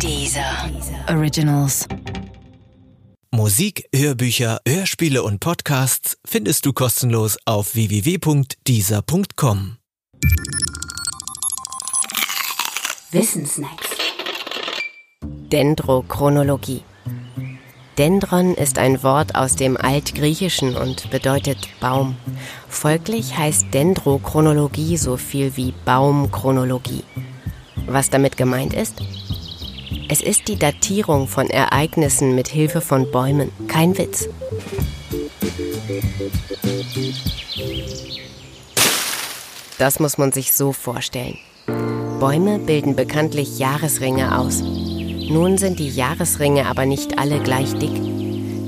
Dieser 0.00 0.70
Originals. 1.08 1.86
Musik, 3.30 3.86
Hörbücher, 3.94 4.60
Hörspiele 4.66 5.22
und 5.22 5.40
Podcasts 5.40 6.16
findest 6.24 6.66
du 6.66 6.72
kostenlos 6.72 7.38
auf 7.44 7.74
www.dieser.com. 7.74 9.76
Wissensnacks. 13.12 13.88
Dendrochronologie. 15.22 16.82
Dendron 17.96 18.54
ist 18.54 18.78
ein 18.78 19.02
Wort 19.04 19.36
aus 19.36 19.54
dem 19.54 19.76
Altgriechischen 19.76 20.76
und 20.76 21.10
bedeutet 21.10 21.68
Baum. 21.80 22.16
Folglich 22.68 23.38
heißt 23.38 23.72
Dendrochronologie 23.72 24.96
so 24.96 25.16
viel 25.16 25.56
wie 25.56 25.72
Baumchronologie. 25.84 27.04
Was 27.86 28.10
damit 28.10 28.36
gemeint 28.36 28.74
ist? 28.74 29.00
Es 30.08 30.20
ist 30.20 30.48
die 30.48 30.56
Datierung 30.56 31.26
von 31.28 31.48
Ereignissen 31.48 32.34
mit 32.34 32.48
Hilfe 32.48 32.80
von 32.80 33.10
Bäumen. 33.10 33.50
Kein 33.68 33.96
Witz. 33.96 34.28
Das 39.78 40.00
muss 40.00 40.18
man 40.18 40.32
sich 40.32 40.52
so 40.52 40.72
vorstellen. 40.72 41.38
Bäume 42.20 42.58
bilden 42.58 42.96
bekanntlich 42.96 43.58
Jahresringe 43.58 44.38
aus. 44.38 44.60
Nun 44.60 45.56
sind 45.56 45.78
die 45.78 45.88
Jahresringe 45.88 46.66
aber 46.66 46.84
nicht 46.84 47.18
alle 47.18 47.40
gleich 47.40 47.72
dick. 47.74 47.94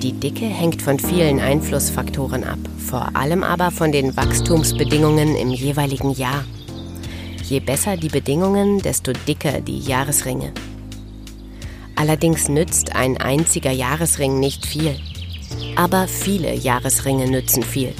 Die 0.00 0.12
Dicke 0.12 0.46
hängt 0.46 0.80
von 0.80 0.98
vielen 0.98 1.40
Einflussfaktoren 1.40 2.44
ab, 2.44 2.58
vor 2.78 3.10
allem 3.14 3.42
aber 3.42 3.70
von 3.70 3.92
den 3.92 4.16
Wachstumsbedingungen 4.16 5.36
im 5.36 5.50
jeweiligen 5.50 6.12
Jahr. 6.12 6.44
Je 7.44 7.60
besser 7.60 7.96
die 7.96 8.08
Bedingungen, 8.08 8.78
desto 8.78 9.12
dicker 9.12 9.60
die 9.60 9.80
Jahresringe. 9.80 10.52
Allerdings 11.98 12.48
nützt 12.48 12.94
ein 12.94 13.16
einziger 13.16 13.72
Jahresring 13.72 14.38
nicht 14.38 14.64
viel. 14.64 14.94
Aber 15.74 16.06
viele 16.06 16.54
Jahresringe 16.54 17.28
nützen 17.28 17.64
viel. 17.64 17.92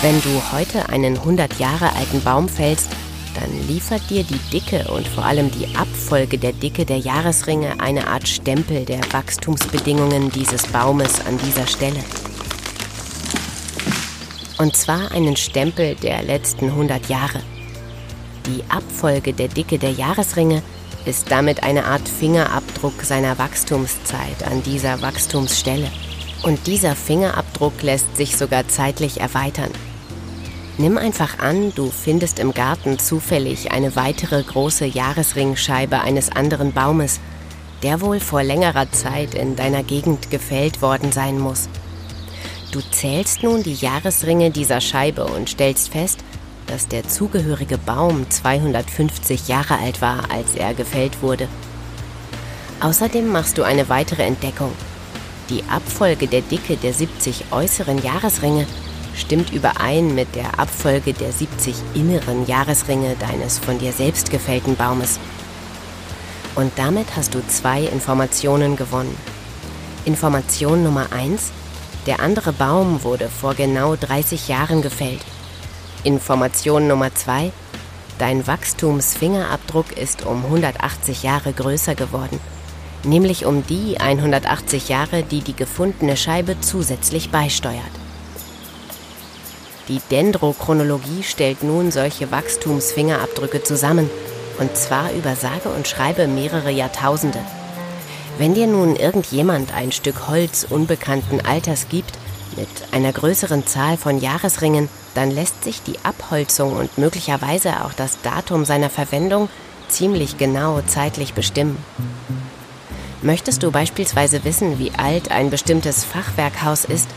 Wenn 0.00 0.22
du 0.22 0.40
heute 0.52 0.88
einen 0.90 1.16
100 1.16 1.58
Jahre 1.58 1.92
alten 1.94 2.20
Baum 2.22 2.48
fällst, 2.48 2.88
dann 3.34 3.66
liefert 3.66 4.02
dir 4.10 4.22
die 4.22 4.38
Dicke 4.52 4.88
und 4.92 5.08
vor 5.08 5.24
allem 5.24 5.50
die 5.50 5.74
Abfolge 5.74 6.38
der 6.38 6.52
Dicke 6.52 6.84
der 6.84 6.98
Jahresringe 6.98 7.80
eine 7.80 8.06
Art 8.06 8.28
Stempel 8.28 8.84
der 8.84 9.00
Wachstumsbedingungen 9.12 10.30
dieses 10.30 10.68
Baumes 10.68 11.18
an 11.26 11.36
dieser 11.38 11.66
Stelle. 11.66 12.04
Und 14.58 14.76
zwar 14.76 15.10
einen 15.10 15.34
Stempel 15.34 15.96
der 15.96 16.22
letzten 16.22 16.66
100 16.66 17.08
Jahre. 17.08 17.40
Die 18.46 18.64
Abfolge 18.68 19.32
der 19.32 19.48
Dicke 19.48 19.78
der 19.78 19.92
Jahresringe 19.92 20.62
ist 21.04 21.30
damit 21.30 21.62
eine 21.62 21.84
Art 21.84 22.08
Fingerabdruck 22.08 23.02
seiner 23.02 23.38
Wachstumszeit 23.38 24.42
an 24.50 24.62
dieser 24.62 25.00
Wachstumsstelle. 25.00 25.88
Und 26.42 26.66
dieser 26.66 26.96
Fingerabdruck 26.96 27.82
lässt 27.82 28.16
sich 28.16 28.36
sogar 28.36 28.66
zeitlich 28.66 29.20
erweitern. 29.20 29.70
Nimm 30.78 30.98
einfach 30.98 31.38
an, 31.38 31.72
du 31.74 31.90
findest 31.90 32.40
im 32.40 32.52
Garten 32.52 32.98
zufällig 32.98 33.70
eine 33.70 33.94
weitere 33.94 34.42
große 34.42 34.86
Jahresringscheibe 34.86 36.00
eines 36.00 36.30
anderen 36.30 36.72
Baumes, 36.72 37.20
der 37.82 38.00
wohl 38.00 38.18
vor 38.18 38.42
längerer 38.42 38.90
Zeit 38.90 39.34
in 39.34 39.54
deiner 39.54 39.82
Gegend 39.82 40.30
gefällt 40.30 40.82
worden 40.82 41.12
sein 41.12 41.38
muss. 41.38 41.68
Du 42.72 42.80
zählst 42.90 43.42
nun 43.42 43.62
die 43.62 43.74
Jahresringe 43.74 44.50
dieser 44.50 44.80
Scheibe 44.80 45.26
und 45.26 45.50
stellst 45.50 45.90
fest, 45.90 46.20
dass 46.66 46.88
der 46.88 47.08
zugehörige 47.08 47.78
Baum 47.78 48.28
250 48.30 49.48
Jahre 49.48 49.78
alt 49.78 50.00
war, 50.00 50.30
als 50.30 50.54
er 50.54 50.74
gefällt 50.74 51.22
wurde. 51.22 51.48
Außerdem 52.80 53.28
machst 53.28 53.58
du 53.58 53.62
eine 53.62 53.88
weitere 53.88 54.22
Entdeckung. 54.22 54.72
Die 55.50 55.62
Abfolge 55.68 56.26
der 56.26 56.40
Dicke 56.40 56.76
der 56.76 56.92
70 56.92 57.44
äußeren 57.50 58.02
Jahresringe 58.02 58.66
stimmt 59.14 59.52
überein 59.52 60.14
mit 60.14 60.34
der 60.34 60.58
Abfolge 60.58 61.12
der 61.12 61.32
70 61.32 61.74
inneren 61.94 62.46
Jahresringe 62.46 63.16
deines 63.20 63.58
von 63.58 63.78
dir 63.78 63.92
selbst 63.92 64.30
gefällten 64.30 64.76
Baumes. 64.76 65.18
Und 66.54 66.72
damit 66.76 67.06
hast 67.16 67.34
du 67.34 67.46
zwei 67.46 67.82
Informationen 67.82 68.76
gewonnen. 68.76 69.16
Information 70.04 70.82
Nummer 70.82 71.06
1. 71.12 71.50
Der 72.06 72.20
andere 72.20 72.52
Baum 72.52 73.04
wurde 73.04 73.28
vor 73.28 73.54
genau 73.54 73.94
30 73.96 74.48
Jahren 74.48 74.82
gefällt. 74.82 75.20
Information 76.04 76.88
Nummer 76.88 77.14
2. 77.14 77.52
Dein 78.18 78.46
Wachstumsfingerabdruck 78.46 79.96
ist 79.96 80.26
um 80.26 80.44
180 80.44 81.22
Jahre 81.22 81.52
größer 81.52 81.94
geworden. 81.94 82.40
Nämlich 83.04 83.46
um 83.46 83.64
die 83.66 84.00
180 84.00 84.88
Jahre, 84.88 85.22
die 85.22 85.40
die 85.40 85.54
gefundene 85.54 86.16
Scheibe 86.16 86.60
zusätzlich 86.60 87.30
beisteuert. 87.30 87.82
Die 89.88 90.00
Dendrochronologie 90.10 91.22
stellt 91.22 91.62
nun 91.62 91.90
solche 91.90 92.30
Wachstumsfingerabdrücke 92.30 93.62
zusammen, 93.62 94.10
und 94.58 94.76
zwar 94.76 95.12
über 95.12 95.36
sage 95.36 95.68
und 95.68 95.86
schreibe 95.86 96.26
mehrere 96.26 96.70
Jahrtausende. 96.70 97.40
Wenn 98.38 98.54
dir 98.54 98.66
nun 98.66 98.96
irgendjemand 98.96 99.72
ein 99.72 99.92
Stück 99.92 100.28
Holz 100.28 100.66
unbekannten 100.68 101.40
Alters 101.40 101.88
gibt, 101.88 102.18
mit 102.56 102.68
einer 102.92 103.12
größeren 103.12 103.66
Zahl 103.66 103.96
von 103.96 104.20
Jahresringen, 104.20 104.88
dann 105.14 105.30
lässt 105.30 105.64
sich 105.64 105.82
die 105.82 105.98
Abholzung 106.04 106.74
und 106.74 106.98
möglicherweise 106.98 107.84
auch 107.84 107.92
das 107.92 108.20
Datum 108.22 108.64
seiner 108.64 108.90
Verwendung 108.90 109.48
ziemlich 109.88 110.38
genau 110.38 110.80
zeitlich 110.86 111.34
bestimmen. 111.34 111.76
Möchtest 113.20 113.62
du 113.62 113.70
beispielsweise 113.70 114.44
wissen, 114.44 114.78
wie 114.78 114.92
alt 114.96 115.30
ein 115.30 115.50
bestimmtes 115.50 116.04
Fachwerkhaus 116.04 116.84
ist, 116.84 117.08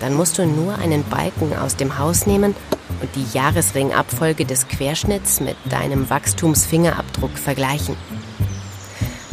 dann 0.00 0.14
musst 0.14 0.36
du 0.36 0.46
nur 0.46 0.78
einen 0.78 1.04
Balken 1.04 1.56
aus 1.56 1.76
dem 1.76 1.98
Haus 1.98 2.26
nehmen 2.26 2.54
und 3.00 3.14
die 3.14 3.36
Jahresringabfolge 3.36 4.44
des 4.44 4.68
Querschnitts 4.68 5.40
mit 5.40 5.56
deinem 5.70 6.10
Wachstumsfingerabdruck 6.10 7.38
vergleichen. 7.38 7.96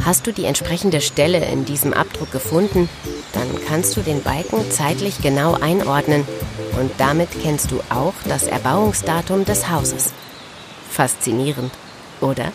Hast 0.05 0.27
du 0.27 0.33
die 0.33 0.45
entsprechende 0.45 0.99
Stelle 0.99 1.45
in 1.45 1.63
diesem 1.63 1.93
Abdruck 1.93 2.29
gefunden, 2.31 2.89
dann 3.31 3.47
kannst 3.67 3.95
du 3.95 4.01
den 4.01 4.21
Balken 4.21 4.69
zeitlich 4.69 5.21
genau 5.21 5.53
einordnen 5.53 6.27
und 6.79 6.91
damit 6.97 7.29
kennst 7.41 7.71
du 7.71 7.79
auch 7.89 8.13
das 8.27 8.43
Erbauungsdatum 8.43 9.45
des 9.45 9.69
Hauses. 9.69 10.11
Faszinierend, 10.89 11.71
oder? 12.19 12.51